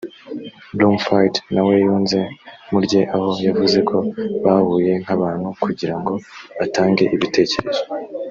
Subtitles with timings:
[0.77, 2.19] bloomfield na we yunze
[2.71, 3.97] mu rye aho yavuze ko
[4.43, 6.13] bahuye nk’ abantu kugira ngo
[6.57, 7.81] batange ibitekerezo